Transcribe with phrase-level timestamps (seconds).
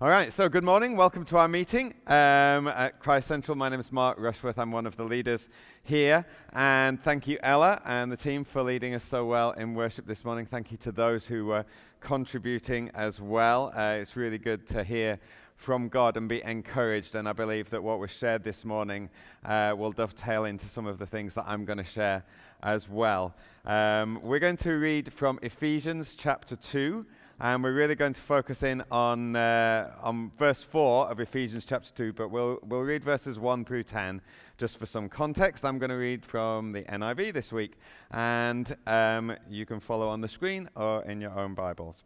[0.00, 0.96] All right, so good morning.
[0.96, 3.56] Welcome to our meeting um, at Christ Central.
[3.56, 4.56] My name is Mark Rushworth.
[4.56, 5.48] I'm one of the leaders
[5.82, 6.24] here.
[6.52, 10.24] And thank you, Ella, and the team for leading us so well in worship this
[10.24, 10.46] morning.
[10.46, 11.64] Thank you to those who were
[11.98, 13.72] contributing as well.
[13.74, 15.18] Uh, it's really good to hear
[15.56, 17.16] from God and be encouraged.
[17.16, 19.10] And I believe that what was shared this morning
[19.44, 22.22] uh, will dovetail into some of the things that I'm going to share
[22.62, 23.34] as well.
[23.64, 27.04] Um, we're going to read from Ephesians chapter 2.
[27.40, 31.88] And we're really going to focus in on, uh, on verse 4 of Ephesians chapter
[31.94, 34.20] 2, but we'll, we'll read verses 1 through 10
[34.56, 35.64] just for some context.
[35.64, 37.78] I'm going to read from the NIV this week,
[38.10, 42.02] and um, you can follow on the screen or in your own Bibles.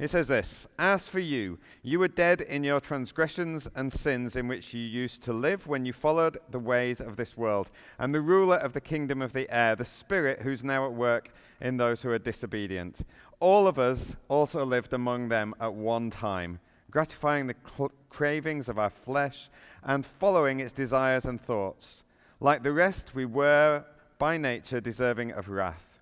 [0.00, 4.48] It says this As for you, you were dead in your transgressions and sins in
[4.48, 8.22] which you used to live when you followed the ways of this world, and the
[8.22, 12.00] ruler of the kingdom of the air, the Spirit who's now at work in those
[12.00, 13.02] who are disobedient.
[13.40, 18.78] All of us also lived among them at one time, gratifying the cl- cravings of
[18.78, 19.50] our flesh
[19.84, 22.04] and following its desires and thoughts.
[22.40, 23.84] Like the rest, we were
[24.18, 26.00] by nature deserving of wrath.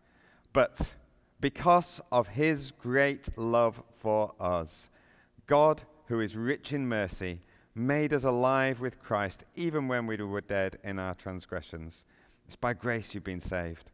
[0.52, 0.92] But
[1.40, 4.88] because of his great love for us,
[5.46, 7.40] God, who is rich in mercy,
[7.74, 12.04] made us alive with Christ even when we were dead in our transgressions.
[12.46, 13.90] It's by grace you've been saved.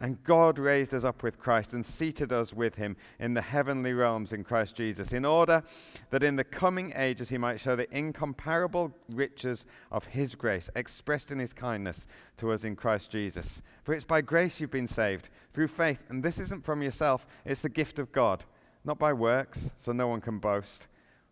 [0.00, 3.92] And God raised us up with Christ and seated us with him in the heavenly
[3.92, 5.62] realms in Christ Jesus, in order
[6.10, 11.32] that in the coming ages he might show the incomparable riches of his grace expressed
[11.32, 13.60] in his kindness to us in Christ Jesus.
[13.82, 15.98] For it's by grace you've been saved, through faith.
[16.08, 18.44] And this isn't from yourself, it's the gift of God,
[18.84, 20.86] not by works, so no one can boast.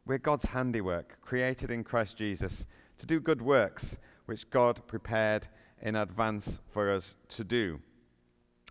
[0.05, 2.67] We're God's handiwork, created in Christ Jesus
[2.99, 5.47] to do good works, which God prepared
[5.81, 7.81] in advance for us to do.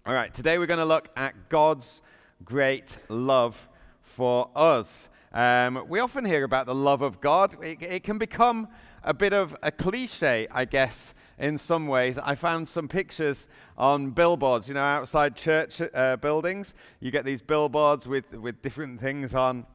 [0.07, 1.99] All right, today we're going to look at God's
[2.43, 3.59] great love
[4.03, 5.09] for us.
[5.33, 7.57] Um, we often hear about the love of God.
[7.63, 8.67] It, it, can become
[9.03, 12.19] a bit of a cliche, I guess, in some ways.
[12.19, 13.47] I found some pictures
[13.79, 16.75] on billboards, you know, outside church uh, buildings.
[16.99, 19.65] You get these billboards with, with different things on.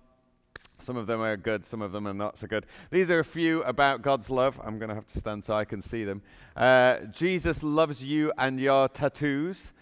[0.78, 2.66] Some of them are good, some of them are not so good.
[2.92, 4.60] These are a few about God's love.
[4.62, 6.22] I'm going to have to stand so I can see them.
[6.54, 9.72] Uh, Jesus loves you and your tattoos.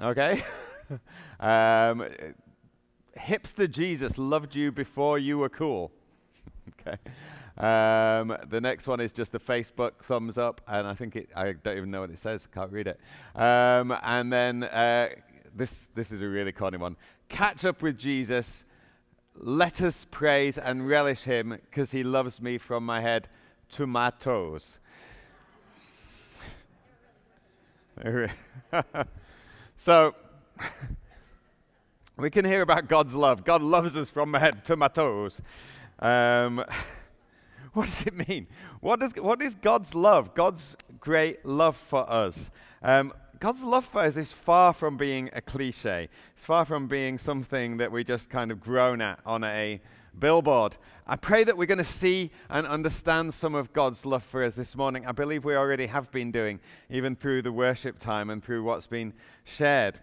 [0.00, 0.42] Okay?
[1.40, 2.06] um,
[3.18, 5.90] hipster Jesus loved you before you were cool.
[6.80, 6.98] okay.
[7.58, 11.52] Um, the next one is just a Facebook thumbs up, and I think it, I
[11.52, 12.46] don't even know what it says.
[12.50, 13.00] I can't read it.
[13.34, 15.08] Um, and then uh,
[15.56, 16.96] this, this is a really corny one.
[17.28, 18.64] Catch up with Jesus.
[19.34, 23.28] Let us praise and relish him because he loves me from my head
[23.72, 24.78] to my toes.
[29.80, 30.12] So,
[32.16, 33.44] we can hear about God's love.
[33.44, 35.40] God loves us from head to my toes.
[36.00, 36.64] Um,
[37.74, 38.48] what does it mean?
[38.80, 40.34] What, does, what is God's love?
[40.34, 42.50] God's great love for us.
[42.82, 46.08] Um, God's love for us is far from being a cliche.
[46.34, 49.80] It's far from being something that we just kind of groan at on a
[50.20, 50.76] billboard.
[51.06, 54.54] I pray that we're going to see and understand some of God's love for us
[54.54, 55.06] this morning.
[55.06, 58.86] I believe we already have been doing, even through the worship time and through what's
[58.86, 59.14] been
[59.44, 60.00] shared.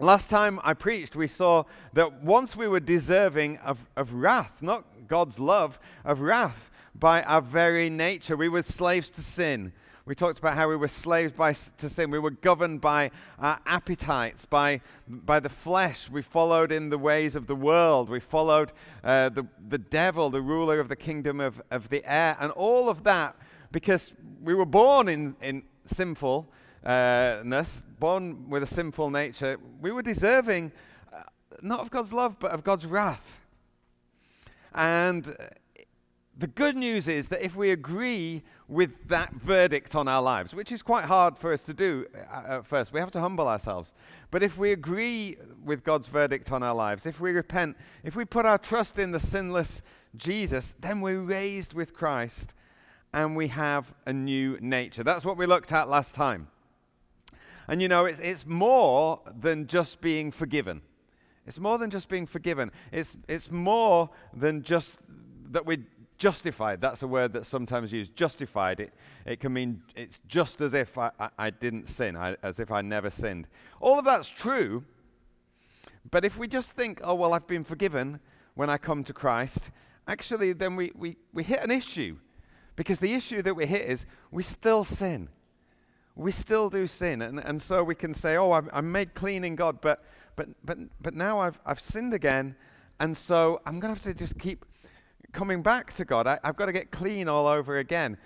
[0.00, 4.84] Last time I preached, we saw that once we were deserving of, of wrath, not
[5.08, 8.36] God's love, of wrath by our very nature.
[8.36, 9.72] We were slaves to sin.
[10.08, 12.10] We talked about how we were slaves by, to sin.
[12.10, 16.08] We were governed by our appetites, by, by the flesh.
[16.10, 18.08] We followed in the ways of the world.
[18.08, 18.72] We followed
[19.04, 22.38] uh, the, the devil, the ruler of the kingdom of, of the air.
[22.40, 23.36] And all of that
[23.70, 29.58] because we were born in, in sinfulness, born with a sinful nature.
[29.78, 30.72] We were deserving
[31.12, 31.24] uh,
[31.60, 33.42] not of God's love, but of God's wrath.
[34.74, 35.36] And
[36.38, 40.70] the good news is that if we agree with that verdict on our lives, which
[40.70, 43.92] is quite hard for us to do uh, at first, we have to humble ourselves.
[44.30, 48.24] But if we agree with God's verdict on our lives, if we repent, if we
[48.24, 49.82] put our trust in the sinless
[50.16, 52.54] Jesus, then we're raised with Christ
[53.12, 55.02] and we have a new nature.
[55.02, 56.48] That's what we looked at last time.
[57.66, 60.82] And you know, it's, it's more than just being forgiven.
[61.46, 62.70] It's more than just being forgiven.
[62.92, 64.98] It's, it's more than just
[65.50, 65.78] that we
[66.18, 66.80] justified.
[66.80, 68.14] That's a word that's sometimes used.
[68.16, 68.80] Justified.
[68.80, 68.92] It,
[69.24, 72.70] it can mean it's just as if I, I, I didn't sin, I, as if
[72.70, 73.46] I never sinned.
[73.80, 74.84] All of that's true.
[76.10, 78.20] But if we just think, oh, well, I've been forgiven
[78.54, 79.70] when I come to Christ,
[80.06, 82.16] actually, then we, we, we hit an issue.
[82.76, 85.28] Because the issue that we hit is we still sin.
[86.14, 87.22] We still do sin.
[87.22, 90.04] And, and so we can say, oh, I'm, I'm made clean in God, but,
[90.36, 92.56] but, but, but now I've, I've sinned again.
[93.00, 94.64] And so I'm going to have to just keep
[95.32, 96.26] coming back to God.
[96.26, 98.16] I, have got to get clean all over again.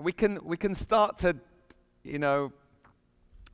[0.00, 1.36] We can, we can start to,
[2.02, 2.52] you know,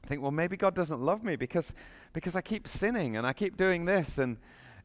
[0.06, 1.74] think, well, maybe God doesn't love me because,
[2.12, 4.18] because I keep sinning and I keep doing this.
[4.18, 4.38] And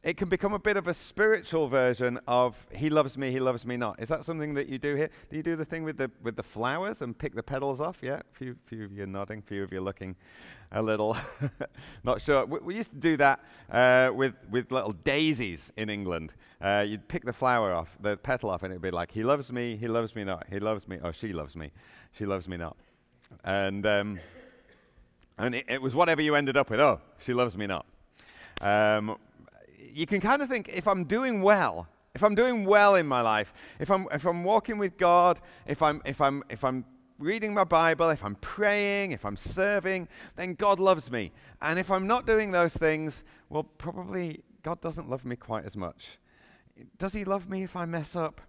[0.06, 3.66] it can become a bit of a spiritual version of He loves me, He loves
[3.66, 4.00] me not.
[4.00, 5.10] Is that something that you do here?
[5.28, 7.96] Do you do the thing with the, with the flowers and pick the petals off?
[8.00, 10.14] Yeah, few, few of you are nodding, few of you are looking
[10.70, 11.16] a little
[12.04, 12.46] not sure.
[12.46, 16.34] We, we, used to do that uh, with, with little daisies in England.
[16.60, 19.50] Uh, you'd pick the flower off, the petal off, and it'd be like, He loves
[19.50, 20.46] me, He loves me not.
[20.48, 21.72] He loves me, or she loves me,
[22.12, 22.76] she loves me not.
[23.42, 24.20] And, um,
[25.36, 26.78] and it, it was whatever you ended up with.
[26.78, 27.86] Oh, she loves me not.
[28.60, 29.18] Um,
[29.92, 33.20] you can kind of think if I'm doing well, if I'm doing well in my
[33.20, 36.84] life, if I'm, if I'm walking with God, if I'm, if, I'm, if I'm
[37.18, 41.32] reading my Bible, if I'm praying, if I'm serving, then God loves me.
[41.60, 45.76] And if I'm not doing those things, well, probably God doesn't love me quite as
[45.76, 46.18] much.
[46.98, 48.40] Does He love me if I mess up?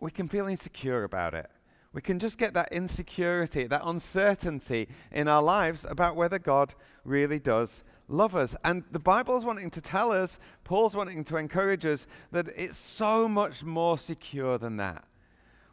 [0.00, 1.50] We can feel insecure about it.
[1.92, 6.74] We can just get that insecurity, that uncertainty in our lives about whether God
[7.04, 8.54] really does love us.
[8.64, 12.76] And the Bible is wanting to tell us, Paul's wanting to encourage us, that it's
[12.76, 15.04] so much more secure than that.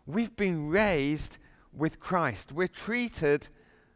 [0.08, 1.38] We've been raised
[1.74, 2.52] with Christ.
[2.52, 3.48] We're treated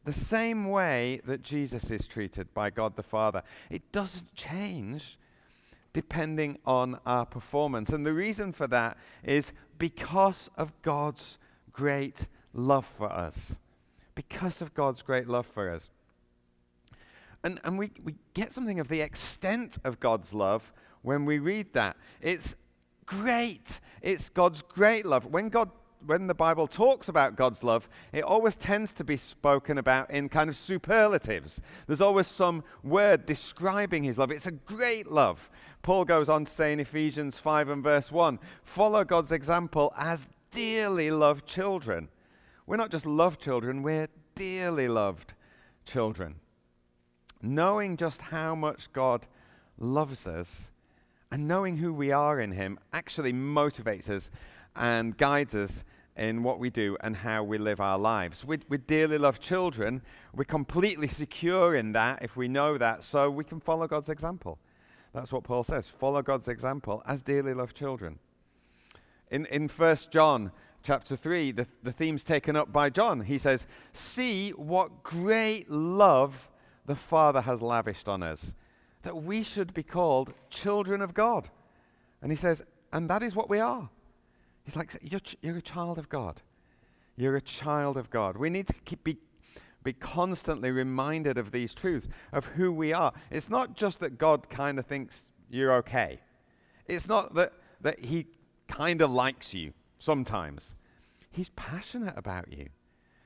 [0.06, 3.42] the same way that Jesus is treated by God the Father.
[3.69, 5.18] It doesn't change
[5.94, 7.90] depending on our performance.
[7.90, 11.38] And the reason for that is because of God's
[11.72, 13.56] great love for us.
[14.16, 15.90] Because of God's great love for us.
[17.44, 21.74] And, and we, we get something of the extent of God's love when we read
[21.74, 21.98] that.
[22.22, 22.56] It's
[23.06, 23.81] great.
[24.01, 25.25] It's God's great love.
[25.25, 25.69] When God
[26.06, 30.28] when the Bible talks about God's love, it always tends to be spoken about in
[30.28, 31.62] kind of superlatives.
[31.88, 34.30] There's always some word describing his love.
[34.30, 35.50] It's a great love.
[35.81, 40.28] Paul goes on to say in Ephesians 5 and verse 1 follow God's example as
[40.51, 42.10] dearly loved children.
[42.68, 45.34] We're not just loved children, we're dearly loved
[45.86, 46.36] children
[47.44, 49.28] knowing just how much God
[49.78, 50.69] loves us
[51.31, 54.31] and knowing who we are in Him actually motivates us
[54.75, 55.84] and guides us
[56.16, 58.45] in what we do and how we live our lives.
[58.45, 60.01] We, we dearly love children.
[60.34, 64.57] We're completely secure in that if we know that, so we can follow God's example.
[65.13, 68.19] That's what Paul says follow God's example as dearly loved children.
[69.31, 70.51] In, in 1 John
[70.84, 73.22] chapter 3, the, the theme's taken up by John.
[73.22, 76.48] He says, See what great love
[76.85, 78.53] the Father has lavished on us,
[79.03, 81.50] that we should be called children of God.
[82.21, 83.89] And he says, and that is what we are.
[84.63, 86.41] He's like, you're, you're a child of God.
[87.15, 88.38] You're a child of God.
[88.38, 89.18] We need to keep, be,
[89.83, 93.13] be constantly reminded of these truths, of who we are.
[93.30, 96.19] It's not just that God kind of thinks you're okay.
[96.88, 98.27] It's not that, that he
[98.68, 100.74] kind of likes you sometimes.
[101.31, 102.69] He's passionate about you.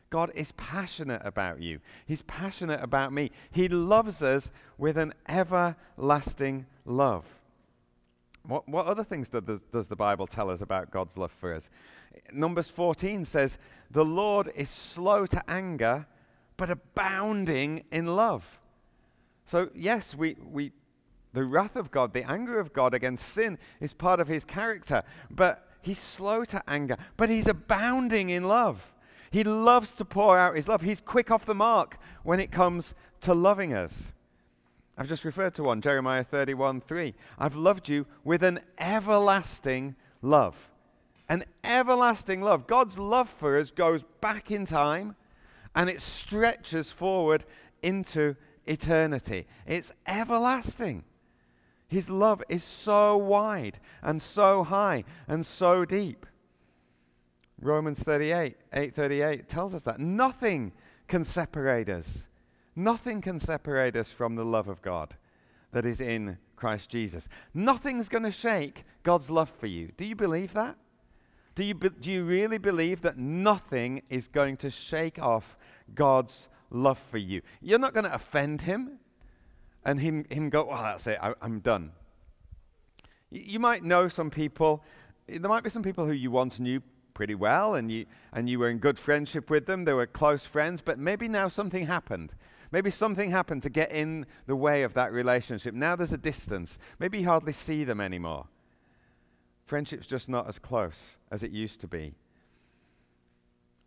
[0.09, 1.79] God is passionate about you.
[2.05, 3.31] He's passionate about me.
[3.51, 7.25] He loves us with an everlasting love.
[8.43, 11.53] What, what other things does the, does the Bible tell us about God's love for
[11.53, 11.69] us?
[12.31, 13.57] Numbers 14 says,
[13.91, 16.07] The Lord is slow to anger,
[16.55, 18.59] but abounding in love.
[19.45, 20.71] So, yes, we, we,
[21.33, 25.03] the wrath of God, the anger of God against sin is part of his character,
[25.29, 28.81] but he's slow to anger, but he's abounding in love.
[29.37, 30.81] He loves to pour out his love.
[30.81, 34.11] He's quick off the mark when it comes to loving us.
[34.97, 37.13] I've just referred to one, Jeremiah 31 3.
[37.37, 40.55] I've loved you with an everlasting love.
[41.29, 42.65] An everlasting love.
[42.65, 45.15] God's love for us goes back in time
[45.75, 47.45] and it stretches forward
[47.83, 49.45] into eternity.
[49.67, 51.03] It's everlasting.
[51.87, 56.25] His love is so wide and so high and so deep.
[57.61, 59.99] Romans 38, 838 tells us that.
[59.99, 60.71] Nothing
[61.07, 62.27] can separate us.
[62.75, 65.15] Nothing can separate us from the love of God
[65.71, 67.27] that is in Christ Jesus.
[67.53, 69.91] Nothing's going to shake God's love for you.
[69.97, 70.75] Do you believe that?
[71.55, 75.57] Do you, be, do you really believe that nothing is going to shake off
[75.95, 77.41] God's love for you?
[77.61, 78.99] You're not going to offend him
[79.83, 81.93] and him, him go, oh, that's it, I, am done.
[83.31, 84.83] You, you might know some people,
[85.27, 86.81] there might be some people who you once knew
[87.17, 89.85] pretty well and you, and you were in good friendship with them.
[89.85, 92.31] They were close friends, but maybe now something happened.
[92.71, 95.73] Maybe something happened to get in the way of that relationship.
[95.73, 96.77] Now there's a distance.
[96.99, 98.45] Maybe you hardly see them anymore.
[99.65, 102.13] Friendship's just not as close as it used to be.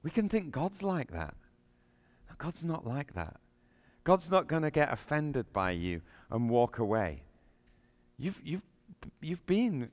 [0.03, 1.35] We can think God's like that.
[2.37, 3.37] God's not like that.
[4.03, 6.01] God's not going to get offended by you
[6.33, 7.23] and walk away.
[8.19, 8.63] You've, you've,
[9.21, 9.89] you've been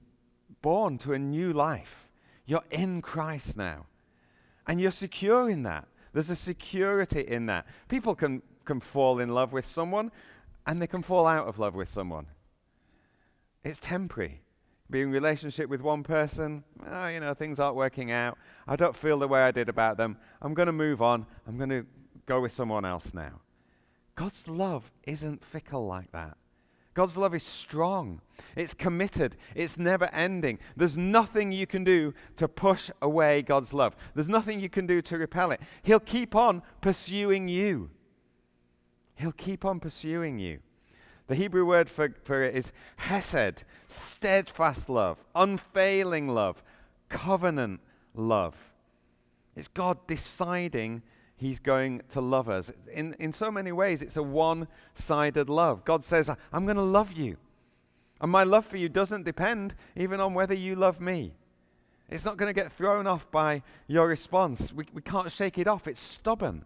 [0.63, 2.06] born to a new life.
[2.47, 3.85] You're in Christ now.
[4.65, 5.87] And you're secure in that.
[6.13, 7.67] There's a security in that.
[7.89, 10.11] People can, can fall in love with someone
[10.65, 12.25] and they can fall out of love with someone.
[13.63, 14.41] It's temporary.
[14.89, 18.37] Be in relationship with one person, oh, you know, things aren't working out.
[18.67, 20.17] I don't feel the way I did about them.
[20.41, 21.25] I'm going to move on.
[21.45, 21.85] I'm going to
[22.25, 23.41] go with someone else now.
[24.15, 26.37] God's love isn't fickle like that.
[26.97, 28.21] God's love is strong.
[28.55, 29.35] It's committed.
[29.53, 30.57] It's never ending.
[30.75, 33.95] There's nothing you can do to push away God's love.
[34.15, 35.61] There's nothing you can do to repel it.
[35.83, 37.91] He'll keep on pursuing you.
[39.13, 40.57] He'll keep on pursuing you.
[41.27, 46.63] The Hebrew word for, for it is hesed, steadfast love, unfailing love,
[47.09, 47.79] covenant
[48.15, 48.55] love.
[49.55, 51.03] It's God deciding
[51.37, 52.71] He's going to love us.
[52.91, 55.85] In, in so many ways, it's a one sided love.
[55.85, 57.37] God says, I'm going to love you.
[58.19, 61.33] And my love for you doesn't depend even on whether you love me.
[62.09, 64.73] It's not going to get thrown off by your response.
[64.73, 66.65] We, we can't shake it off, it's stubborn.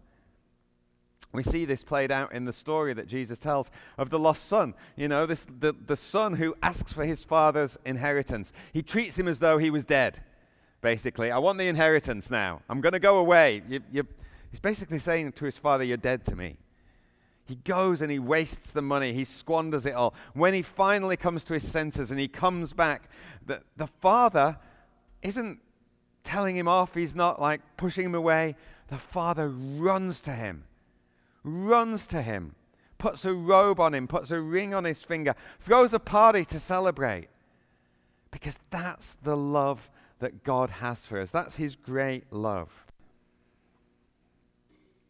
[1.32, 4.74] We see this played out in the story that Jesus tells of the lost son.
[4.96, 8.52] You know, this, the, the son who asks for his father's inheritance.
[8.72, 10.22] He treats him as though he was dead,
[10.82, 11.30] basically.
[11.30, 12.60] I want the inheritance now.
[12.68, 13.62] I'm going to go away.
[13.66, 14.06] You, you,
[14.52, 16.58] he's basically saying to his father, You're dead to me.
[17.44, 20.14] He goes and he wastes the money, he squanders it all.
[20.32, 23.10] When he finally comes to his senses and he comes back,
[23.44, 24.56] the, the father
[25.22, 25.58] isn't
[26.22, 28.54] telling him off, he's not like pushing him away.
[28.88, 30.64] The father runs to him
[31.44, 32.54] runs to him,
[32.98, 36.60] puts a robe on him, puts a ring on his finger, throws a party to
[36.60, 37.28] celebrate.
[38.30, 39.90] Because that's the love
[40.20, 41.30] that God has for us.
[41.30, 42.70] That's his great love.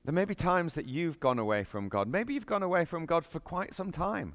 [0.05, 2.09] There may be times that you've gone away from God.
[2.09, 4.35] Maybe you've gone away from God for quite some time.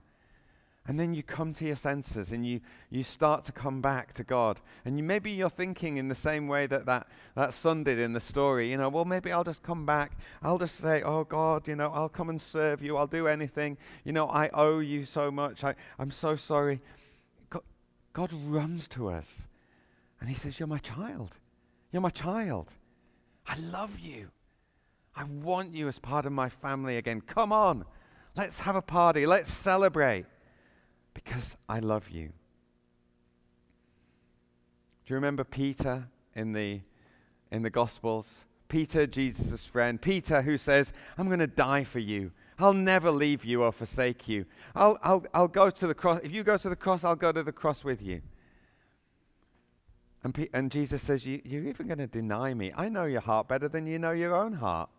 [0.90, 4.24] And then you come to your senses and you, you start to come back to
[4.24, 4.62] God.
[4.86, 8.14] And you, maybe you're thinking in the same way that, that that son did in
[8.14, 8.72] the story.
[8.72, 10.18] You know, well, maybe I'll just come back.
[10.42, 12.96] I'll just say, oh, God, you know, I'll come and serve you.
[12.96, 13.78] I'll do anything.
[14.06, 15.66] You know, I owe you so much.
[15.66, 16.80] I, I'm so sorry.
[17.50, 17.64] God,
[18.14, 19.46] God runs to us
[20.22, 21.32] and he says, You're my child.
[21.92, 22.72] You're my child.
[23.46, 24.30] I love you.
[25.18, 27.22] I want you as part of my family again.
[27.22, 27.86] Come on.
[28.36, 29.26] Let's have a party.
[29.26, 30.26] Let's celebrate
[31.16, 32.28] because I love you.
[35.06, 36.82] Do you remember Peter in the,
[37.52, 38.32] in the Gospels?
[38.68, 40.00] Peter, Jesus' friend.
[40.00, 42.32] Peter, who says, I'm going to die for you.
[42.60, 44.46] I'll never leave you or forsake you.
[44.76, 46.20] I'll, I'll, I'll go to the cross.
[46.24, 48.22] If you go to the cross, I'll go to the cross with you.
[50.24, 52.72] And, P- and Jesus says, you, You're even going to deny me.
[52.76, 54.90] I know your heart better than you know your own heart.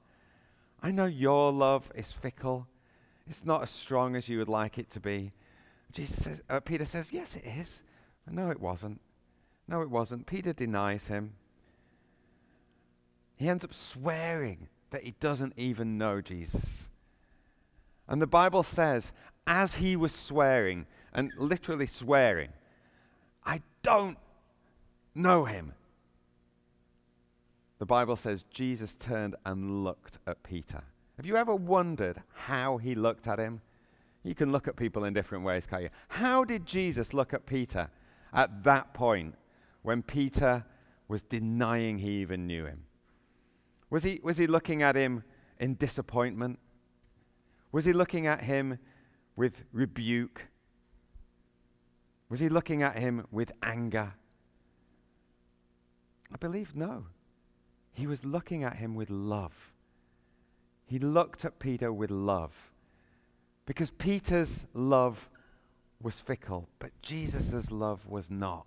[0.83, 2.67] I know your love is fickle.
[3.29, 5.33] It's not as strong as you would like it to be.
[5.93, 7.83] Jesus says, uh, Peter says, Yes, it is.
[8.31, 9.01] No, it wasn't.
[9.67, 10.27] No, it wasn't.
[10.27, 11.35] Peter denies him.
[13.37, 16.89] He ends up swearing that he doesn't even know Jesus.
[18.09, 19.13] And the Bible says,
[19.47, 22.51] as he was swearing, and literally swearing,
[23.45, 24.19] I don't
[25.15, 25.73] know him.
[27.79, 30.83] The Bible says Jesus turned and looked at Peter.
[31.17, 33.61] Have you ever wondered how he looked at him?
[34.25, 35.91] You can look at people in different ways, can't you?
[36.09, 37.89] How did Jesus look at Peter
[38.33, 39.35] at that point
[39.83, 40.65] when Peter
[41.07, 42.85] was denying he even knew him?
[43.91, 45.23] Was he, was he looking at him
[45.59, 46.59] in disappointment?
[47.73, 48.79] Was he looking at him
[49.37, 50.43] with rebuke?
[52.29, 54.15] Was he looking at him with anger?
[56.33, 57.07] I believe no.
[57.99, 59.53] He was looking at him with love.
[60.87, 62.53] He looked at Peter with love.
[63.67, 65.29] Because Peter's love
[66.01, 68.67] was fickle, but Jesus' love was not.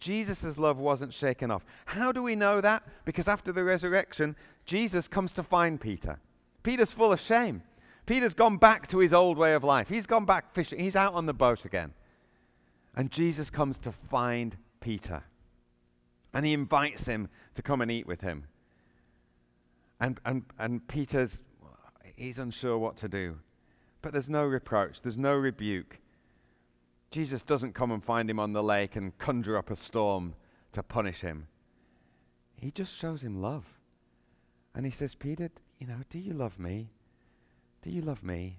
[0.00, 1.62] Jesus' love wasn't shaken off.
[1.84, 2.84] How do we know that?
[3.04, 6.18] Because after the resurrection, Jesus comes to find Peter.
[6.62, 7.62] Peter's full of shame.
[8.06, 9.90] Peter's gone back to his old way of life.
[9.90, 10.80] He's gone back fishing.
[10.80, 11.92] He's out on the boat again.
[12.96, 15.22] And Jesus comes to find Peter.
[16.32, 18.44] And he invites him to come and eat with him.
[20.00, 21.40] And, and, and Peter's,
[22.16, 23.38] he's unsure what to do.
[24.02, 25.98] But there's no reproach, there's no rebuke.
[27.10, 30.34] Jesus doesn't come and find him on the lake and conjure up a storm
[30.72, 31.46] to punish him.
[32.56, 33.64] He just shows him love.
[34.74, 36.90] And he says, Peter, you know, do you love me?
[37.82, 38.58] Do you love me?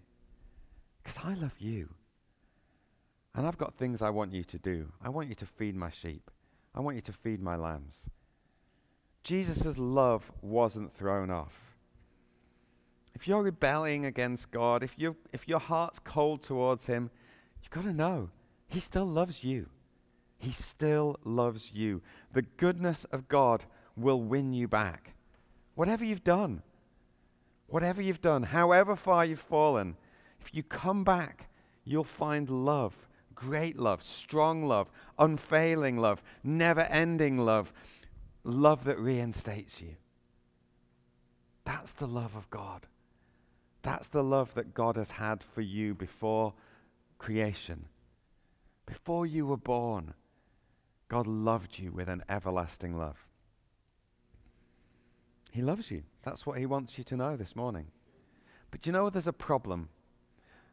[1.04, 1.90] Because I love you.
[3.36, 4.92] And I've got things I want you to do.
[5.04, 6.32] I want you to feed my sheep.
[6.80, 8.08] I want you to feed my lambs.
[9.24, 11.70] Jesus' love wasn't thrown off
[13.20, 17.10] if you're rebelling against God, if, you if your heart's cold towards Him,
[17.62, 18.30] you've got to know
[18.70, 19.68] He still loves you.
[20.38, 22.02] He still loves you.
[22.34, 23.66] The goodness of God
[23.98, 25.16] will win you back.
[25.76, 26.62] Whatever you've done,
[27.68, 29.98] whatever you've done, however far you've fallen,
[30.40, 31.50] if you come back,
[31.84, 32.96] you'll find love,
[33.40, 37.72] great love, strong love, unfailing love, never ending love,
[38.44, 39.96] love that reinstates you.
[41.64, 42.86] That's the love of God.
[43.82, 46.54] That's the love that God has had for you before
[47.18, 47.86] creation.
[48.86, 50.14] Before you were born,
[51.08, 53.18] God loved you with an everlasting love.
[55.52, 56.04] He loves you.
[56.24, 57.88] That's what He wants you to know this morning.
[58.70, 59.90] But you know, there's a problem.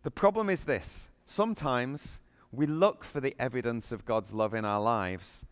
[0.02, 2.18] The problem is this sometimes
[2.56, 5.44] we look for the evidence of God's love in our lives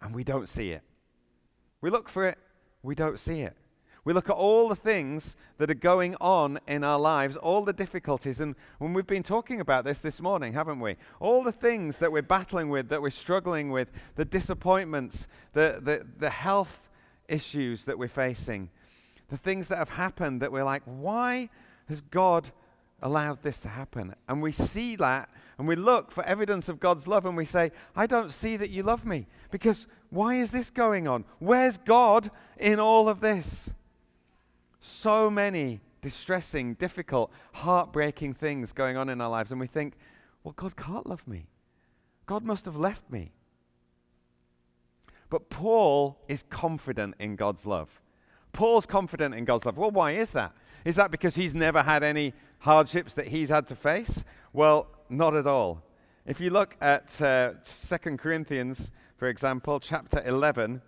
[0.00, 0.82] and we don't see it.
[1.80, 2.38] We look for it,
[2.82, 3.56] we don't see it.
[4.04, 7.72] We look at all the things that are going on in our lives, all the
[7.72, 8.40] difficulties.
[8.40, 10.96] And when we've been talking about this this morning, haven't we?
[11.20, 16.04] All the things that we're battling with, that we're struggling with, the disappointments, the, the,
[16.18, 16.88] the health
[17.28, 18.70] issues that we're facing,
[19.28, 21.48] the things that have happened that we're like, why
[21.88, 22.50] has God
[23.02, 24.14] allowed this to happen?
[24.28, 25.28] And we see that
[25.58, 28.70] and we look for evidence of God's love and we say, I don't see that
[28.70, 29.26] you love me.
[29.50, 31.24] Because why is this going on?
[31.38, 33.70] Where's God in all of this?
[34.82, 39.94] so many distressing, difficult, heartbreaking things going on in our lives, and we think,
[40.42, 41.46] well, God can't love me.
[42.26, 43.30] God must have left me.
[45.30, 48.00] But Paul is confident in God's love.
[48.52, 49.78] Paul's confident in God's love.
[49.78, 50.52] Well, why is that?
[50.84, 54.24] Is that because he's never had any hardships that he's had to face?
[54.52, 55.82] Well, not at all.
[56.26, 60.80] If you look at uh, 2 Corinthians, for example, chapter 11,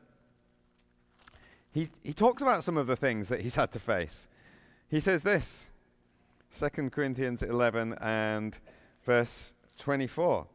[1.73, 4.29] he, he talks about some of the things that he's had to face.
[4.89, 5.67] He says this
[6.59, 8.57] 2 Corinthians 11 and
[9.05, 10.47] verse 24.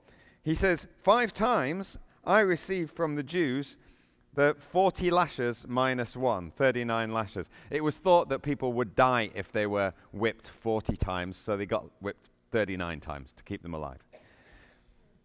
[0.41, 3.75] He says, Five times I received from the Jews
[4.35, 7.47] the 40 lashes minus one, 39 lashes.
[7.69, 11.65] It was thought that people would die if they were whipped 40 times, so they
[11.65, 13.99] got whipped 39 times to keep them alive.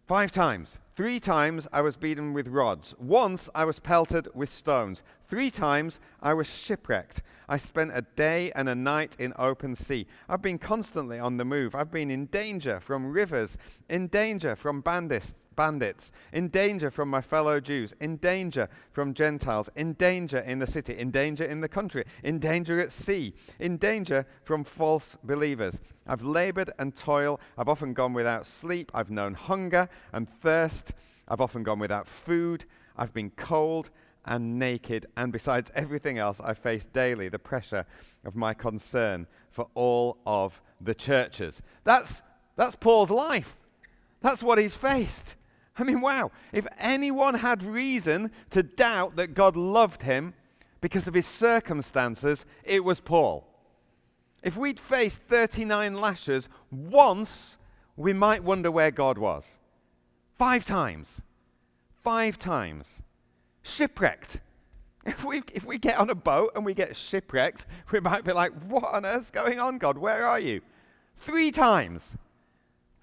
[0.07, 0.79] Five times.
[0.95, 2.95] Three times I was beaten with rods.
[2.97, 5.03] Once I was pelted with stones.
[5.27, 7.21] Three times I was shipwrecked.
[7.49, 10.07] I spent a day and a night in open sea.
[10.29, 11.75] I've been constantly on the move.
[11.75, 13.57] I've been in danger from rivers,
[13.89, 19.69] in danger from bandits, bandits, in danger from my fellow Jews, in danger from Gentiles,
[19.75, 23.77] in danger in the city, in danger in the country, in danger at sea, in
[23.77, 25.79] danger from false believers.
[26.07, 27.39] I've labored and toiled.
[27.57, 28.91] I've often gone without sleep.
[28.93, 30.84] I've known hunger and thirst.
[31.27, 32.65] I've often gone without food.
[32.97, 33.89] I've been cold
[34.25, 37.85] and naked, and besides everything else, I face daily the pressure
[38.23, 41.61] of my concern for all of the churches.
[41.83, 42.21] That's,
[42.55, 43.55] that's Paul's life.
[44.21, 45.35] That's what he's faced.
[45.77, 46.31] I mean, wow.
[46.51, 50.33] If anyone had reason to doubt that God loved him
[50.81, 53.47] because of his circumstances, it was Paul.
[54.41, 57.57] If we'd faced 39 lashes once,
[57.95, 59.45] we might wonder where God was.
[60.37, 61.21] Five times.
[62.03, 63.01] Five times
[63.65, 64.39] shipwrecked.
[65.07, 68.31] If we, if we get on a boat and we get shipwrecked, we might be
[68.31, 69.99] like, What on earth's going on, God?
[69.99, 70.61] Where are you?
[71.17, 72.17] Three times.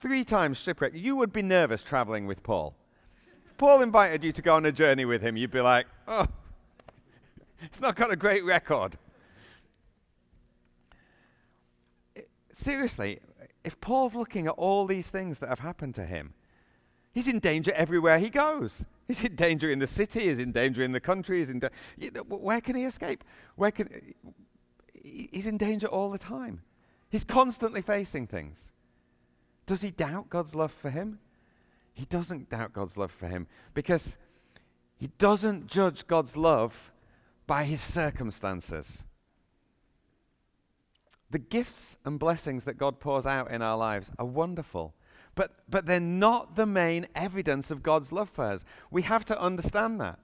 [0.01, 0.97] Three times shipwrecked.
[0.97, 2.75] You would be nervous traveling with Paul.
[3.47, 6.27] If Paul invited you to go on a journey with him, you'd be like, Oh,
[7.63, 8.99] it's not got a great record.
[12.51, 13.21] Seriously,
[13.63, 16.35] if Paul's looking at all these things that have happened to him,
[17.13, 18.85] he's in danger everywhere he goes.
[19.07, 21.69] He's in danger in the city, he's in danger in the country, he's in da-
[22.29, 23.25] where can he escape?
[23.57, 24.33] Where can he?
[25.33, 26.63] he's in danger all the time.
[27.11, 28.73] He's constantly facing things.
[29.67, 31.19] Does he doubt God's love for him?
[31.93, 34.17] He doesn't doubt God's love for him because
[34.97, 36.93] he doesn't judge God's love
[37.47, 39.03] by his circumstances.
[41.31, 44.95] The gifts and blessings that God pours out in our lives are wonderful.
[45.35, 48.65] But, but they're not the main evidence of God's love for us.
[48.91, 50.19] We have to understand that.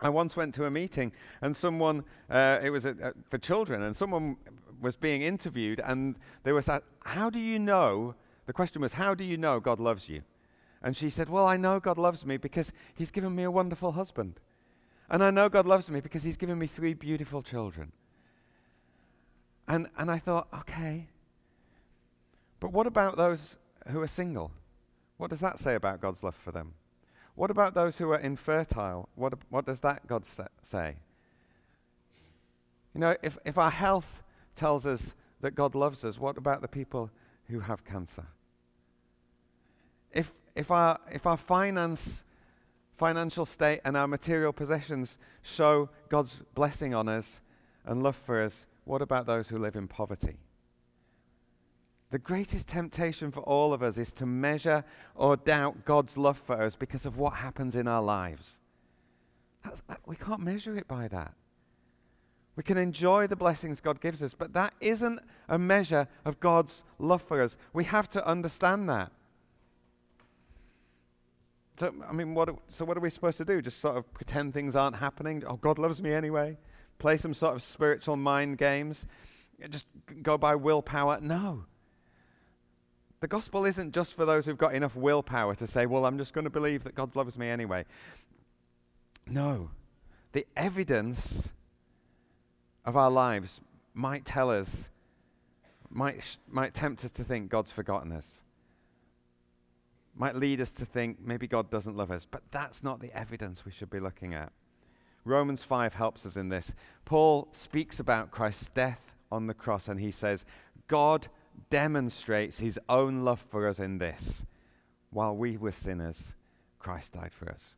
[0.00, 3.82] I once went to a meeting and someone, uh, it was a, a, for children,
[3.82, 4.36] and someone
[4.80, 8.14] was being interviewed and they were said, How do you know?
[8.46, 10.22] The question was, How do you know God loves you?
[10.82, 13.92] And she said, Well, I know God loves me because He's given me a wonderful
[13.92, 14.38] husband.
[15.08, 17.92] And I know God loves me because He's given me three beautiful children.
[19.66, 21.08] And, and I thought, okay.
[22.60, 23.56] But what about those
[23.88, 24.50] who are single.
[25.16, 26.74] What does that say about God's love for them?
[27.34, 29.08] What about those who are infertile?
[29.14, 30.96] What, what does that God sa- say?
[32.94, 34.22] You know, if, if our health
[34.54, 37.10] tells us that God loves us, what about the people
[37.48, 38.26] who have cancer?
[40.12, 42.22] If, if, our, if our finance
[42.96, 47.40] financial state and our material possessions show God's blessing on us
[47.84, 50.36] and love for us, what about those who live in poverty?
[52.14, 54.84] The greatest temptation for all of us is to measure
[55.16, 58.60] or doubt God's love for us because of what happens in our lives.
[59.64, 61.34] That, we can't measure it by that.
[62.54, 66.84] We can enjoy the blessings God gives us, but that isn't a measure of God's
[67.00, 67.56] love for us.
[67.72, 69.10] We have to understand that.
[71.80, 73.60] So, I mean, what, so what are we supposed to do?
[73.60, 75.42] Just sort of pretend things aren't happening?
[75.48, 76.58] Oh, God loves me anyway?
[77.00, 79.04] Play some sort of spiritual mind games?
[79.68, 79.86] Just
[80.22, 81.18] go by willpower?
[81.20, 81.64] No.
[83.24, 86.34] The gospel isn't just for those who've got enough willpower to say, well, I'm just
[86.34, 87.86] going to believe that God loves me anyway.
[89.26, 89.70] No.
[90.32, 91.48] The evidence
[92.84, 93.62] of our lives
[93.94, 94.90] might tell us,
[95.88, 98.42] might, might tempt us to think God's forgotten us,
[100.14, 103.64] might lead us to think maybe God doesn't love us, but that's not the evidence
[103.64, 104.52] we should be looking at.
[105.24, 106.74] Romans 5 helps us in this.
[107.06, 109.00] Paul speaks about Christ's death
[109.32, 110.44] on the cross and he says,
[110.88, 111.28] God
[111.70, 114.44] demonstrates his own love for us in this.
[115.10, 116.32] While we were sinners,
[116.78, 117.74] Christ died for us.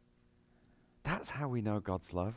[1.05, 2.35] That's how we know God's love.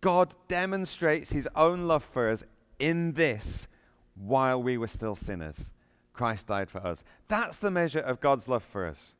[0.00, 2.44] God demonstrates his own love for us
[2.78, 3.66] in this
[4.14, 5.72] while we were still sinners.
[6.12, 7.02] Christ died for us.
[7.28, 9.14] That's the measure of God's love for us.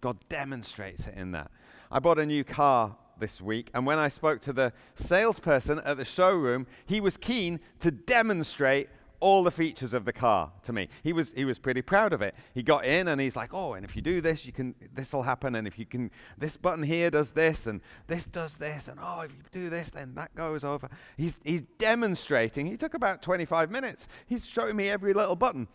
[0.00, 1.50] God demonstrates it in that.
[1.90, 5.96] I bought a new car this week, and when I spoke to the salesperson at
[5.96, 8.88] the showroom, he was keen to demonstrate
[9.24, 10.86] all the features of the car to me.
[11.02, 12.34] He was, he was pretty proud of it.
[12.52, 15.14] He got in and he's like, oh, and if you do this, you can, this
[15.14, 15.54] will happen.
[15.54, 18.86] And if you can, this button here does this and this does this.
[18.86, 20.90] And oh, if you do this, then that goes over.
[21.16, 22.66] He's, he's demonstrating.
[22.66, 24.08] He took about 25 minutes.
[24.26, 25.68] He's showing me every little button.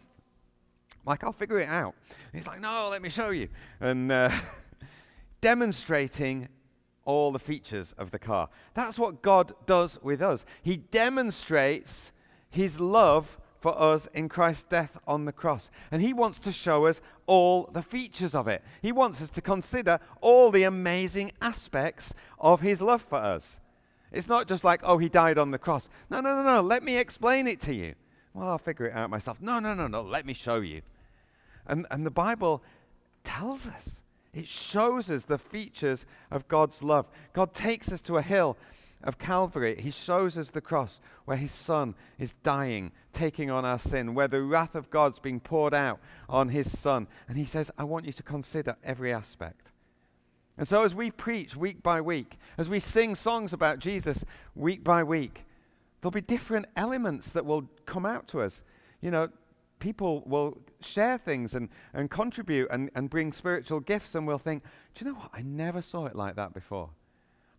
[1.04, 1.96] Like, I'll figure it out.
[2.32, 3.48] He's like, no, let me show you.
[3.80, 4.30] And uh,
[5.42, 6.50] demonstrating
[7.04, 8.50] all the features of the car.
[8.76, 10.46] That's what God does with us.
[10.62, 12.12] He demonstrates
[12.50, 15.70] his love for us in Christ's death on the cross.
[15.92, 18.64] And he wants to show us all the features of it.
[18.82, 23.58] He wants us to consider all the amazing aspects of his love for us.
[24.12, 25.90] It's not just like, oh, he died on the cross.
[26.10, 26.62] No, no, no, no.
[26.62, 27.94] Let me explain it to you.
[28.34, 29.38] Well, I'll figure it out myself.
[29.42, 30.02] No, no, no, no.
[30.02, 30.82] Let me show you.
[31.68, 32.64] And, and the Bible
[33.24, 34.02] tells us,
[34.34, 37.08] it shows us the features of God's love.
[37.34, 38.58] God takes us to a hill
[39.04, 43.80] of Calvary, he shows us the cross where his son is dying, taking on our
[43.80, 47.08] sin, where the wrath of God's being poured out on his son.
[47.28, 49.72] And he says, I want you to consider every aspect.
[50.58, 54.84] And so, as we preach week by week, as we sing songs about Jesus week
[54.84, 55.46] by week,
[56.02, 58.62] there'll be different elements that will come out to us.
[59.00, 59.30] You know,
[59.80, 64.64] people will share things and, and contribute and, and bring spiritual gifts, and we'll think,
[64.96, 65.30] do you know what?
[65.34, 66.90] I never saw it like that before.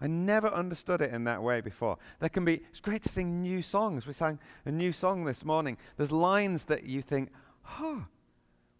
[0.01, 1.99] I never understood it in that way before.
[2.21, 4.07] There can be, it's great to sing new songs.
[4.07, 5.77] We sang a new song this morning.
[5.97, 7.31] There's lines that you think,
[7.79, 8.07] oh,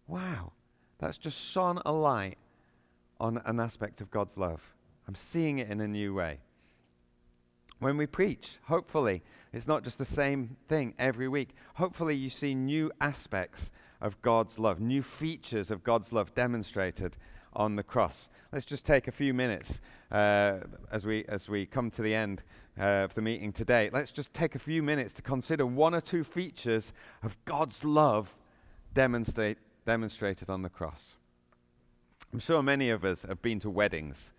[0.07, 0.53] wow,
[0.97, 2.37] that's just shone a light
[3.19, 4.61] on an aspect of God's love.
[5.07, 6.39] I'm seeing it in a new way.
[7.79, 11.55] When we preach, hopefully, it's not just the same thing every week.
[11.75, 17.17] Hopefully, you see new aspects of God's love, new features of God's love demonstrated
[17.53, 18.29] on the cross.
[18.51, 19.79] Let's just take a few minutes
[20.11, 20.59] uh,
[20.91, 22.41] as, we, as we come to the end
[22.79, 23.89] uh, of the meeting today.
[23.91, 28.33] Let's just take a few minutes to consider one or two features of God's love
[28.93, 31.15] demonstrate, demonstrated on the cross.
[32.33, 34.31] I'm sure many of us have been to weddings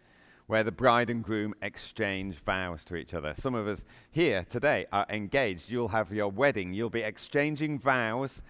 [0.46, 3.32] where the bride and groom exchange vows to each other.
[3.36, 5.70] Some of us here today are engaged.
[5.70, 8.42] You'll have your wedding, you'll be exchanging vows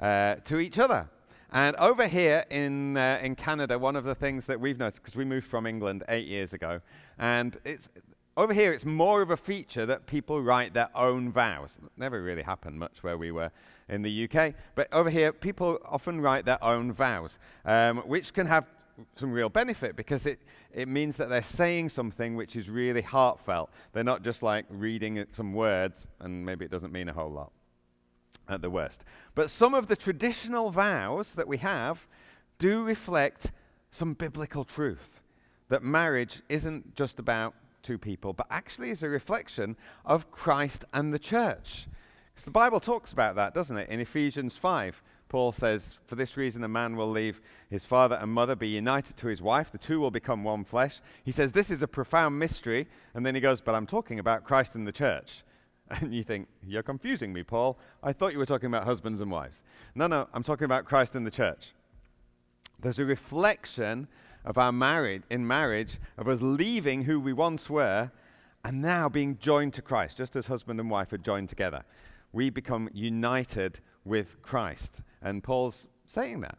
[0.00, 1.08] uh, to each other.
[1.52, 5.16] And over here in, uh, in Canada, one of the things that we've noticed, because
[5.16, 6.80] we moved from England eight years ago,
[7.18, 7.88] and it's,
[8.36, 11.78] over here it's more of a feature that people write their own vows.
[11.82, 13.50] It never really happened much where we were
[13.88, 18.46] in the UK, but over here people often write their own vows, um, which can
[18.46, 18.66] have
[19.14, 20.40] some real benefit because it,
[20.72, 23.70] it means that they're saying something which is really heartfelt.
[23.92, 27.52] They're not just like reading some words and maybe it doesn't mean a whole lot
[28.48, 29.04] at the worst.
[29.34, 32.06] But some of the traditional vows that we have
[32.58, 33.52] do reflect
[33.90, 35.20] some biblical truth
[35.68, 41.12] that marriage isn't just about two people, but actually is a reflection of Christ and
[41.12, 41.86] the church.
[42.34, 43.88] Because the Bible talks about that, doesn't it?
[43.88, 48.30] In Ephesians 5, Paul says, For this reason, a man will leave his father and
[48.30, 51.00] mother, be united to his wife, the two will become one flesh.
[51.24, 52.86] He says, This is a profound mystery.
[53.14, 55.42] And then he goes, But I'm talking about Christ and the church.
[56.00, 57.78] And you think, you're confusing me, Paul.
[58.02, 59.60] I thought you were talking about husbands and wives.
[59.94, 61.72] No, no, I'm talking about Christ and the church.
[62.80, 64.08] There's a reflection
[64.44, 68.10] of our marriage in marriage of us leaving who we once were
[68.64, 71.84] and now being joined to Christ, just as husband and wife are joined together.
[72.32, 75.02] We become united with Christ.
[75.22, 76.58] And Paul's saying that.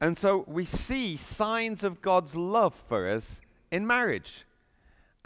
[0.00, 3.40] And so we see signs of God's love for us
[3.70, 4.44] in marriage.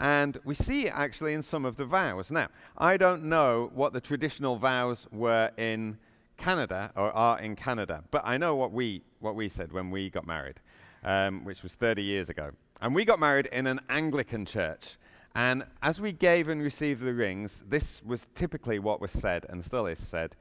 [0.03, 2.29] And we see it actually in some of the vows.
[2.29, 5.97] Now, I don't know what the traditional vows were in
[6.35, 10.09] Canada or are in Canada, but I know what we, what we said when we
[10.09, 10.59] got married,
[11.05, 12.51] um, which was 30 years ago.
[12.81, 14.97] And we got married in an Anglican church.
[15.35, 19.63] And as we gave and received the rings, this was typically what was said and
[19.63, 20.35] still is said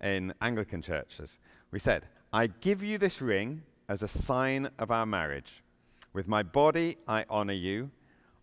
[0.00, 1.38] in Anglican churches.
[1.72, 5.64] We said, I give you this ring as a sign of our marriage.
[6.12, 7.90] With my body, I honor you.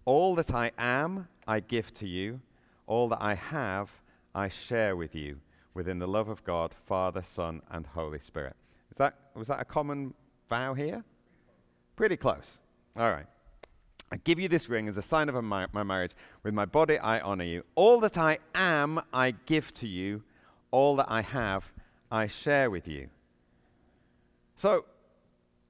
[0.06, 2.40] All that I am, I give to you.
[2.88, 3.90] All that I have,
[4.34, 5.38] I share with you
[5.74, 8.56] within the love of God, Father, Son, and Holy Spirit.
[8.92, 10.14] Is that, was that a common
[10.50, 11.04] vow here?
[11.96, 12.60] Pretty close.
[12.96, 13.26] All right.
[14.12, 16.12] I give you this ring as a sign of my, my marriage.
[16.44, 17.64] With my body, I honor you.
[17.74, 20.24] All that I am, I give to you.
[20.72, 21.66] All that I have,
[22.12, 23.10] I share with you.
[24.56, 24.86] So,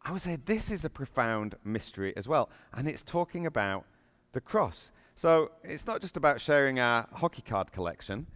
[0.04, 2.50] I would say this is a profound mystery as well.
[2.74, 3.86] And it's talking about
[4.36, 4.91] the cross.
[5.15, 8.28] So, it's not just about sharing our hockey card collection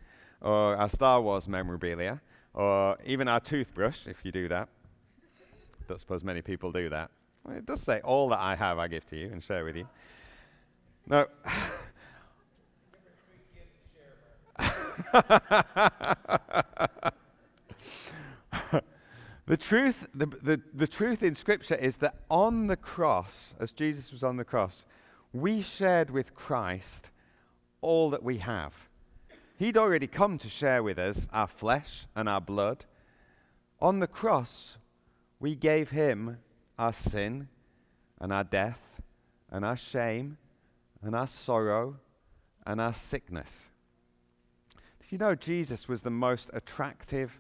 [0.41, 2.21] or our Star Wars memorabilia
[2.53, 4.69] or even our toothbrush, if you do that.
[5.89, 7.12] I suppose many people do that.
[7.43, 9.75] Well, it does say, All that I have, I give to you and share with
[9.75, 9.88] you.
[11.07, 11.25] No.
[19.47, 24.12] the truth, the, the, the truth in Scripture is that on the cross, as Jesus
[24.12, 24.85] was on the cross,
[25.33, 27.09] we shared with Christ
[27.81, 28.73] all that we have.
[29.57, 32.85] He'd already come to share with us our flesh and our blood.
[33.81, 34.77] On the cross,
[35.39, 36.37] we gave him
[36.77, 37.49] our sin
[38.19, 38.79] and our death
[39.51, 40.37] and our shame
[41.01, 41.97] and our sorrow
[42.65, 43.69] and our sickness.
[45.01, 47.39] Did you know Jesus was the most attractive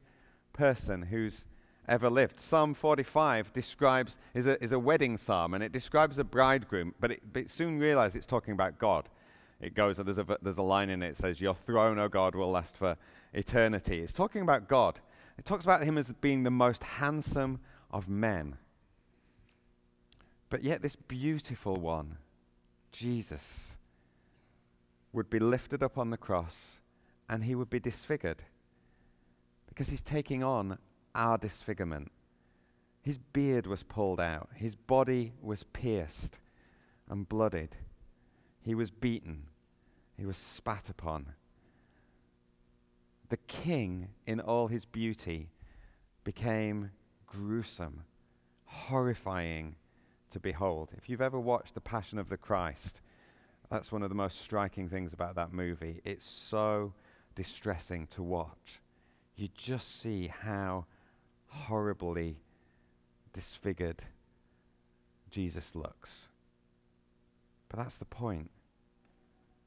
[0.53, 1.45] person who's
[1.89, 2.39] ever lived?
[2.39, 7.11] Psalm 45 describes is a, is a wedding psalm, and it describes a bridegroom, but
[7.11, 9.09] it, but it soon realized it's talking about God.
[9.59, 12.35] It goes, there's a, there's a line in it that says, Your throne, O God,
[12.35, 12.95] will last for
[13.33, 13.99] eternity.
[13.99, 14.99] It's talking about God.
[15.37, 17.59] It talks about him as being the most handsome
[17.91, 18.57] of men.
[20.49, 22.17] But yet, this beautiful one,
[22.91, 23.75] Jesus,
[25.11, 26.79] would be lifted up on the cross
[27.27, 28.43] and he would be disfigured
[29.67, 30.77] because he's taking on
[31.19, 32.09] our disfigurement.
[33.01, 36.39] His beard was pulled out, his body was pierced
[37.09, 37.75] and blooded,
[38.61, 39.43] he was beaten,
[40.17, 41.33] he was spat upon.
[43.27, 45.49] The king, in all his beauty,
[46.23, 46.91] became
[47.27, 48.03] gruesome,
[48.65, 49.75] horrifying
[50.31, 50.89] to behold.
[50.97, 53.01] If you've ever watched The Passion of the Christ,
[53.69, 56.01] that's one of the most striking things about that movie.
[56.05, 56.93] It's so
[57.35, 58.79] distressing to watch.
[59.35, 60.85] You just see how
[61.49, 62.37] horribly
[63.33, 64.01] disfigured
[65.29, 66.27] Jesus looks.
[67.69, 68.49] But that's the point.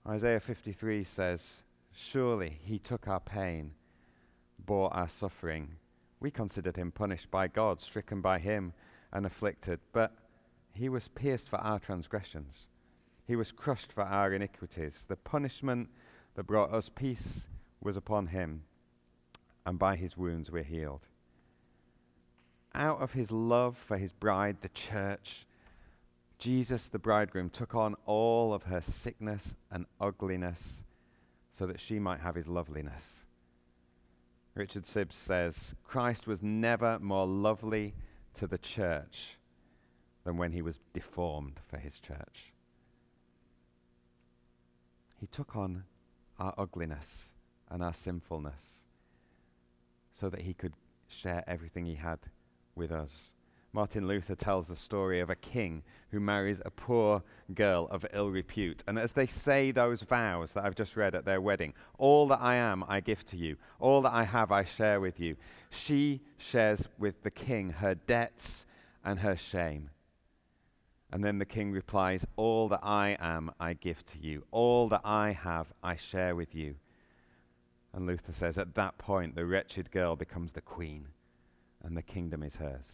[0.06, 1.60] Isaiah 53 says,
[1.94, 3.72] Surely he took our pain,
[4.58, 5.76] bore our suffering.
[6.18, 8.72] We considered him punished by God, stricken by him,
[9.12, 9.78] and afflicted.
[9.92, 10.12] But
[10.74, 12.66] he was pierced for our transgressions,
[13.26, 15.04] he was crushed for our iniquities.
[15.06, 15.88] The punishment
[16.34, 17.42] that brought us peace
[17.80, 18.64] was upon him,
[19.64, 21.06] and by his wounds we're healed.
[22.74, 25.46] Out of his love for his bride, the church,
[26.38, 30.82] Jesus, the bridegroom, took on all of her sickness and ugliness
[31.50, 33.24] so that she might have his loveliness.
[34.54, 37.94] Richard Sibbes says Christ was never more lovely
[38.34, 39.36] to the church
[40.24, 42.52] than when he was deformed for his church.
[45.20, 45.84] He took on
[46.38, 47.30] our ugliness
[47.70, 48.82] and our sinfulness
[50.12, 50.72] so that he could
[51.06, 52.18] share everything he had
[52.74, 53.32] with us.
[53.74, 57.22] Martin Luther tells the story of a king who marries a poor
[57.54, 58.82] girl of ill repute.
[58.86, 62.40] And as they say those vows that I've just read at their wedding, all that
[62.42, 65.36] I am, I give to you, all that I have, I share with you,
[65.70, 68.66] she shares with the king her debts
[69.02, 69.88] and her shame.
[71.10, 74.44] And then the king replies, All that I am, I give to you.
[74.50, 76.74] All that I have, I share with you.
[77.92, 81.08] And Luther says, At that point, the wretched girl becomes the queen,
[81.82, 82.92] and the kingdom is hers.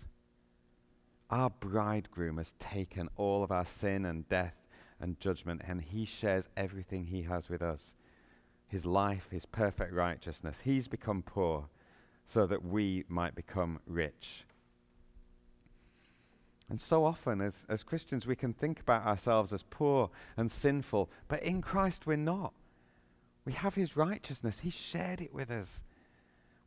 [1.30, 4.54] Our bridegroom has taken all of our sin and death
[5.00, 7.94] and judgment, and he shares everything he has with us
[8.68, 10.58] his life, his perfect righteousness.
[10.62, 11.68] He's become poor
[12.26, 14.44] so that we might become rich.
[16.68, 21.08] And so often, as, as Christians, we can think about ourselves as poor and sinful,
[21.26, 22.52] but in Christ we're not.
[23.46, 25.80] We have his righteousness, he shared it with us.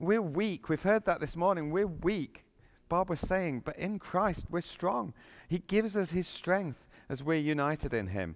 [0.01, 0.67] We're weak.
[0.67, 1.71] We've heard that this morning.
[1.71, 2.43] We're weak.
[2.89, 5.13] Bob was saying, but in Christ we're strong.
[5.47, 8.35] He gives us his strength as we're united in him.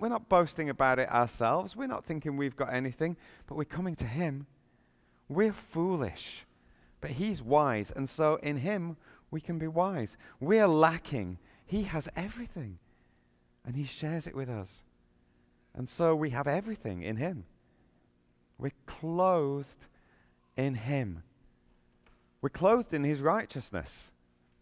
[0.00, 1.76] We're not boasting about it ourselves.
[1.76, 4.46] We're not thinking we've got anything, but we're coming to him.
[5.28, 6.44] We're foolish,
[7.00, 7.92] but he's wise.
[7.94, 8.96] And so in him
[9.30, 10.16] we can be wise.
[10.40, 11.38] We're lacking.
[11.66, 12.78] He has everything,
[13.64, 14.68] and He shares it with us.
[15.74, 17.44] And so we have everything in Him.
[18.58, 19.88] We're clothed
[20.56, 21.22] in Him.
[22.40, 24.12] We're clothed in His righteousness.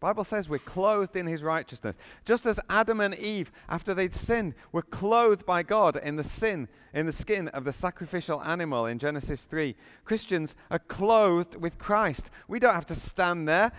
[0.00, 1.94] Bible says we're clothed in his righteousness.
[2.24, 6.68] Just as Adam and Eve, after they'd sinned, were clothed by God in the sin,
[6.94, 9.76] in the skin of the sacrificial animal in Genesis 3,
[10.06, 12.30] Christians are clothed with Christ.
[12.48, 13.72] We don't have to stand there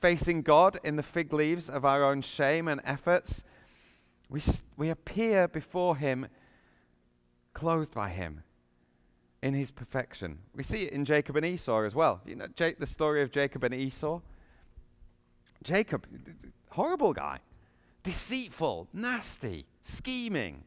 [0.00, 3.42] facing God in the fig leaves of our own shame and efforts.
[4.30, 4.40] We,
[4.78, 6.28] we appear before him
[7.52, 8.42] clothed by him
[9.48, 10.38] in his perfection.
[10.54, 12.20] We see it in Jacob and Esau as well.
[12.24, 14.20] You know the story of Jacob and Esau?
[15.64, 16.06] Jacob,
[16.70, 17.38] horrible guy,
[18.04, 20.62] deceitful, nasty, scheming.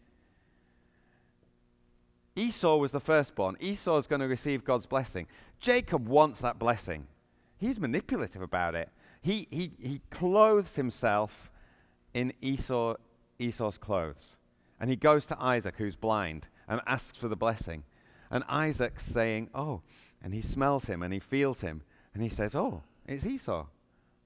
[2.36, 3.56] Esau was the firstborn.
[3.60, 5.28] Esau is going to receive God's blessing.
[5.60, 7.08] Jacob wants that blessing.
[7.58, 8.90] He's manipulative about it.
[9.22, 11.52] He, he, he clothes himself
[12.14, 12.96] in Esau,
[13.38, 14.36] Esau's clothes.
[14.80, 17.84] And he goes to Isaac, who's blind, and asks for the blessing.
[18.32, 19.82] And Isaac's saying, Oh,
[20.24, 21.84] and he smells him and he feels him.
[22.14, 23.68] And he says, Oh, it's Esau.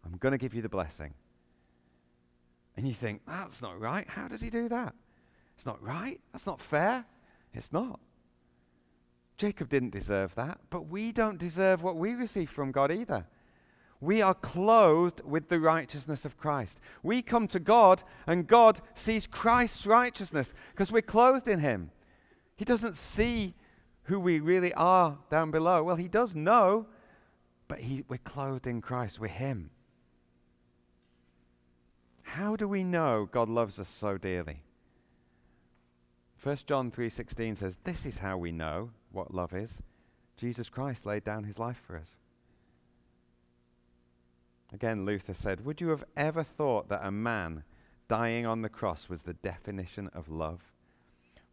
[0.05, 1.13] I'm going to give you the blessing.
[2.77, 4.07] And you think, that's not right.
[4.07, 4.93] How does he do that?
[5.55, 6.19] It's not right.
[6.31, 7.05] That's not fair.
[7.53, 7.99] It's not.
[9.37, 13.25] Jacob didn't deserve that, but we don't deserve what we receive from God either.
[14.01, 16.79] We are clothed with the righteousness of Christ.
[17.01, 21.91] We come to God, and God sees Christ's righteousness because we're clothed in Him.
[22.55, 23.55] He doesn't see
[24.05, 25.83] who we really are down below.
[25.83, 26.85] Well, He does know,
[27.67, 29.19] but he, we're clothed in Christ.
[29.19, 29.69] We're Him.
[32.23, 34.61] How do we know God loves us so dearly?
[36.43, 39.81] 1 John 3:16 says, "This is how we know what love is.
[40.37, 42.17] Jesus Christ laid down his life for us."
[44.71, 47.63] Again, Luther said, "Would you have ever thought that a man
[48.07, 50.74] dying on the cross was the definition of love?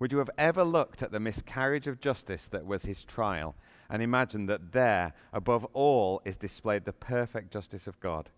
[0.02, 3.54] Would you have ever looked at the miscarriage of justice that was his trial
[3.88, 8.28] and imagined that there, above all, is displayed the perfect justice of God?"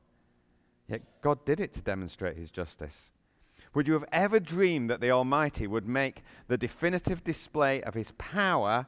[0.89, 3.11] Yet God did it to demonstrate his justice.
[3.73, 8.13] Would you have ever dreamed that the Almighty would make the definitive display of his
[8.19, 8.85] power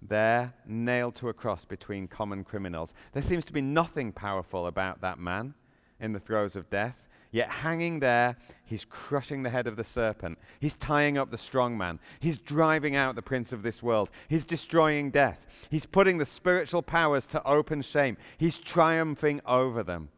[0.00, 2.94] there nailed to a cross between common criminals?
[3.12, 5.52] There seems to be nothing powerful about that man
[6.00, 7.03] in the throes of death.
[7.34, 10.38] Yet hanging there, he's crushing the head of the serpent.
[10.60, 11.98] He's tying up the strong man.
[12.20, 14.08] He's driving out the prince of this world.
[14.28, 15.44] He's destroying death.
[15.68, 18.18] He's putting the spiritual powers to open shame.
[18.38, 20.10] He's triumphing over them.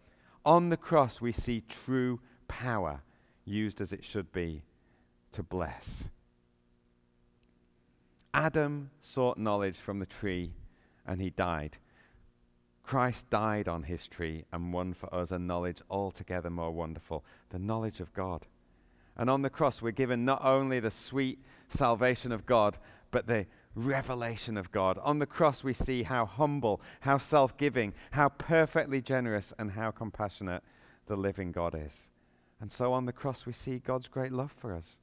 [0.44, 3.00] On the cross, we see true power
[3.46, 4.60] used as it should be
[5.32, 6.04] to bless.
[8.34, 10.52] Adam sought knowledge from the tree
[11.06, 11.78] and he died.
[12.86, 17.58] Christ died on his tree and won for us a knowledge altogether more wonderful the
[17.58, 18.46] knowledge of God.
[19.16, 22.78] And on the cross, we're given not only the sweet salvation of God,
[23.10, 24.98] but the revelation of God.
[25.02, 29.90] On the cross, we see how humble, how self giving, how perfectly generous, and how
[29.90, 30.62] compassionate
[31.08, 32.06] the living God is.
[32.60, 34.98] And so on the cross, we see God's great love for us.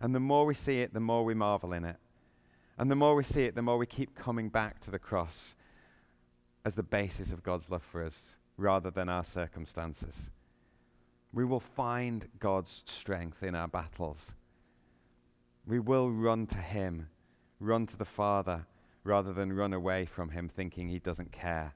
[0.00, 1.96] And the more we see it, the more we marvel in it.
[2.78, 5.54] And the more we see it, the more we keep coming back to the cross
[6.64, 10.30] as the basis of God's love for us rather than our circumstances.
[11.32, 14.34] We will find God's strength in our battles.
[15.66, 17.08] We will run to Him
[17.60, 18.66] run to the Father
[19.04, 21.74] rather than run away from Him thinking He doesn't care.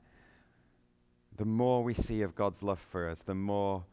[1.36, 3.84] The more we see of God's love for us, the more,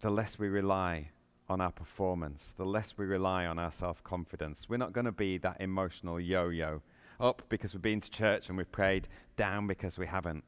[0.00, 1.10] the less we rely
[1.48, 4.66] on our performance, the less we rely on our self confidence.
[4.68, 6.82] We're not going to be that emotional yo yo
[7.20, 10.44] up because we've been to church and we've prayed, down because we haven't.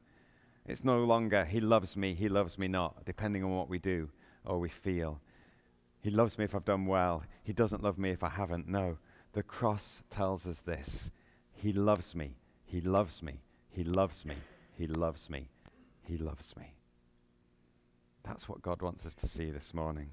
[0.67, 4.09] It's no longer, He loves me, He loves me not, depending on what we do
[4.45, 5.19] or we feel.
[6.01, 7.23] He loves me if I've done well.
[7.43, 8.67] He doesn't love me if I haven't.
[8.67, 8.97] No.
[9.33, 11.09] The cross tells us this
[11.53, 12.35] He loves me.
[12.65, 13.41] He loves me.
[13.69, 14.35] He loves me.
[14.77, 15.47] He loves me.
[16.03, 16.73] He loves me.
[18.23, 20.09] That's what God wants us to see this morning.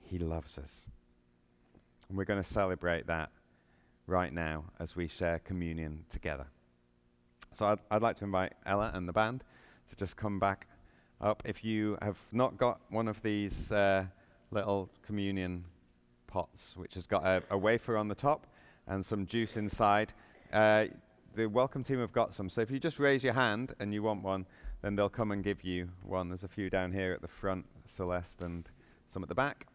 [0.00, 0.80] He loves us.
[2.08, 3.30] And we're going to celebrate that
[4.12, 6.46] right now as we share communion together.
[7.54, 9.42] So I'd, I'd like to invite Ella and the band
[9.88, 10.66] to just come back
[11.20, 11.42] up.
[11.46, 14.04] If you have not got one of these uh,
[14.50, 15.64] little communion
[16.26, 18.46] pots, which has got a, a, wafer on the top
[18.86, 20.12] and some juice inside,
[20.52, 20.86] uh,
[21.34, 22.50] the welcome team have got some.
[22.50, 24.46] So if you just raise your hand and you want one,
[24.82, 26.28] then they'll come and give you one.
[26.28, 28.68] There's a few down here at the front, Celeste, and
[29.10, 29.66] some at the back.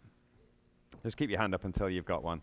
[1.03, 2.41] Just keep your hand up until you've got one,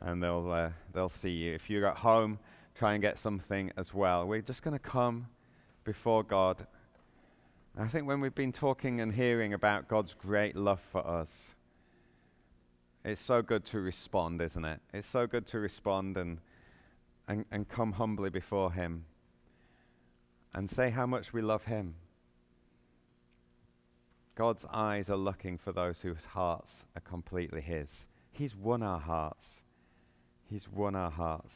[0.00, 1.54] and they'll uh, they'll see you.
[1.54, 2.38] If you're at home,
[2.74, 4.26] try and get something as well.
[4.26, 5.26] We're just going to come
[5.84, 6.66] before God.
[7.78, 11.54] I think when we've been talking and hearing about God's great love for us,
[13.04, 14.80] it's so good to respond, isn't it?
[14.92, 16.38] It's so good to respond and
[17.28, 19.04] and, and come humbly before Him
[20.52, 21.94] and say how much we love Him.
[24.34, 28.06] God's eyes are looking for those whose hearts are completely His.
[28.32, 29.62] He's won our hearts.
[30.50, 31.54] He's won our hearts.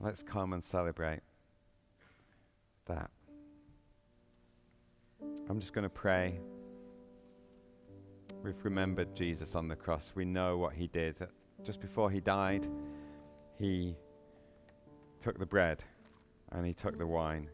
[0.00, 1.20] Let's come and celebrate
[2.86, 3.10] that.
[5.48, 6.40] I'm just going to pray.
[8.42, 10.10] We've remembered Jesus on the cross.
[10.16, 11.14] We know what he did
[11.64, 12.66] just before he died,
[13.58, 13.94] he
[15.22, 15.84] took the bread
[16.50, 17.48] and he took the wine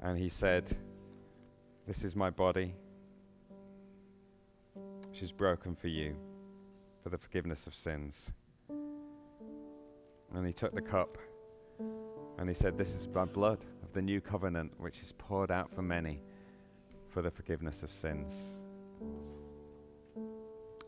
[0.00, 0.64] and he said,
[1.86, 2.74] This is my body,
[5.10, 6.16] which is broken for you
[7.02, 8.30] for the forgiveness of sins.
[10.34, 11.18] And he took the cup
[12.38, 15.74] and he said, This is my blood of the new covenant, which is poured out
[15.74, 16.20] for many
[17.12, 18.60] for the forgiveness of sins.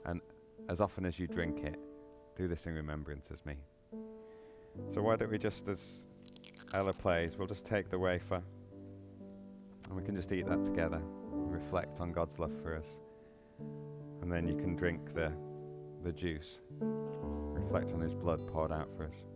[0.07, 0.21] And
[0.69, 1.79] as often as you drink it,
[2.37, 3.57] do this in remembrance as me.
[4.93, 5.81] So why don't we just, as
[6.73, 8.43] Ella plays, we'll just take the wafer
[9.85, 11.01] and we can just eat that together
[11.55, 12.87] reflect on God's love for us.
[14.23, 15.33] And then you can drink the,
[16.05, 19.34] the juice, reflect on his blood poured out for us.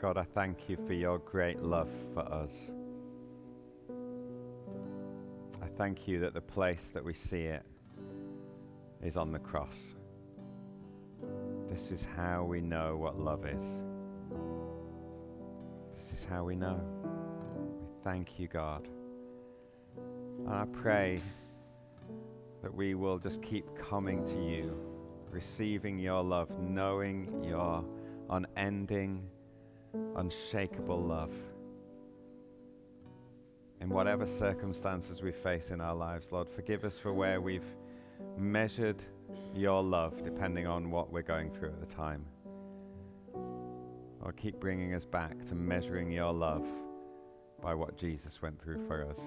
[0.00, 2.50] God, I thank you for your great love for us.
[5.62, 7.62] I thank you that the place that we see it
[9.02, 9.76] is on the cross.
[11.70, 13.64] This is how we know what love is.
[15.98, 16.80] This is how we know.
[17.80, 18.86] We thank you, God.
[20.46, 21.20] And I pray
[22.62, 24.76] that we will just keep coming to you,
[25.30, 27.84] receiving your love, knowing your
[28.30, 29.28] unending
[30.16, 31.32] unshakable love.
[33.80, 37.66] In whatever circumstances we face in our lives, Lord, forgive us for where we've
[38.38, 39.02] measured
[39.54, 42.24] your love depending on what we're going through at the time.
[44.22, 46.66] Or keep bringing us back to measuring your love
[47.60, 49.20] by what Jesus went through for us.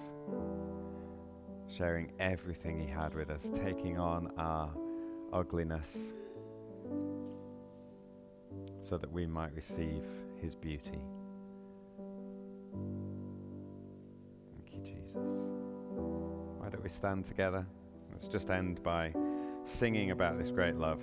[1.77, 4.71] Sharing everything he had with us, taking on our
[5.33, 6.13] ugliness
[8.81, 10.03] so that we might receive
[10.41, 10.99] his beauty.
[14.51, 15.49] Thank you, Jesus.
[16.57, 17.65] Why don't we stand together?
[18.11, 19.13] Let's just end by
[19.65, 21.01] singing about this great love.